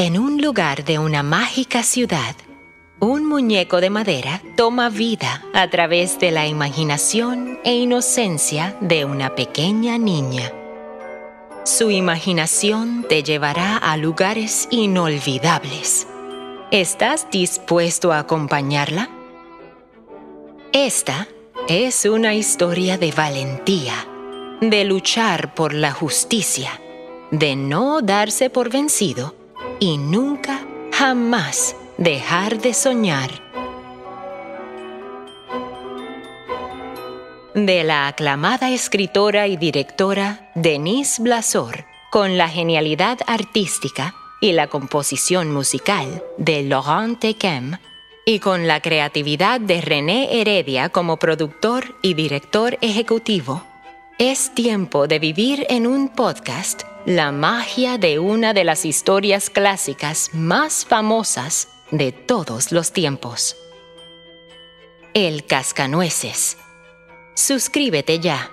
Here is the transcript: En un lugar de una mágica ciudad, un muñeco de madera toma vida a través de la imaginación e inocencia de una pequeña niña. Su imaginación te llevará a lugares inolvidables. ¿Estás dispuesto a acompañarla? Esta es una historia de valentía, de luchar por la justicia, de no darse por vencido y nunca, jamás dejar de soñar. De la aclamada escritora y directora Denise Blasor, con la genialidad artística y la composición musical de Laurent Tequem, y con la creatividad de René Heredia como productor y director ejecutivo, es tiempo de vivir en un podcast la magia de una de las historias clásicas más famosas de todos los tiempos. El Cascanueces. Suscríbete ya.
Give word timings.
En 0.00 0.16
un 0.16 0.40
lugar 0.40 0.84
de 0.84 1.00
una 1.00 1.24
mágica 1.24 1.82
ciudad, 1.82 2.36
un 3.00 3.26
muñeco 3.26 3.80
de 3.80 3.90
madera 3.90 4.40
toma 4.56 4.90
vida 4.90 5.42
a 5.52 5.68
través 5.70 6.20
de 6.20 6.30
la 6.30 6.46
imaginación 6.46 7.58
e 7.64 7.74
inocencia 7.74 8.76
de 8.80 9.04
una 9.04 9.34
pequeña 9.34 9.98
niña. 9.98 10.52
Su 11.64 11.90
imaginación 11.90 13.06
te 13.08 13.24
llevará 13.24 13.76
a 13.76 13.96
lugares 13.96 14.68
inolvidables. 14.70 16.06
¿Estás 16.70 17.28
dispuesto 17.32 18.12
a 18.12 18.20
acompañarla? 18.20 19.10
Esta 20.72 21.26
es 21.66 22.04
una 22.04 22.34
historia 22.34 22.98
de 22.98 23.10
valentía, 23.10 24.06
de 24.60 24.84
luchar 24.84 25.56
por 25.56 25.74
la 25.74 25.90
justicia, 25.90 26.80
de 27.32 27.56
no 27.56 28.00
darse 28.00 28.48
por 28.48 28.70
vencido 28.70 29.34
y 29.80 29.98
nunca, 29.98 30.66
jamás 30.92 31.76
dejar 31.96 32.60
de 32.60 32.74
soñar. 32.74 33.30
De 37.54 37.84
la 37.84 38.06
aclamada 38.08 38.70
escritora 38.70 39.46
y 39.46 39.56
directora 39.56 40.50
Denise 40.54 41.22
Blasor, 41.22 41.84
con 42.10 42.38
la 42.38 42.48
genialidad 42.48 43.18
artística 43.26 44.14
y 44.40 44.52
la 44.52 44.68
composición 44.68 45.52
musical 45.52 46.22
de 46.36 46.62
Laurent 46.62 47.18
Tequem, 47.18 47.78
y 48.24 48.40
con 48.40 48.66
la 48.66 48.80
creatividad 48.80 49.58
de 49.58 49.80
René 49.80 50.40
Heredia 50.40 50.90
como 50.90 51.16
productor 51.16 51.96
y 52.02 52.12
director 52.12 52.76
ejecutivo, 52.82 53.64
es 54.18 54.52
tiempo 54.52 55.06
de 55.06 55.20
vivir 55.20 55.64
en 55.70 55.86
un 55.86 56.08
podcast 56.08 56.82
la 57.06 57.30
magia 57.30 57.98
de 57.98 58.18
una 58.18 58.52
de 58.52 58.64
las 58.64 58.84
historias 58.84 59.48
clásicas 59.48 60.30
más 60.34 60.84
famosas 60.84 61.68
de 61.92 62.10
todos 62.10 62.72
los 62.72 62.90
tiempos. 62.90 63.56
El 65.14 65.46
Cascanueces. 65.46 66.58
Suscríbete 67.34 68.18
ya. 68.18 68.50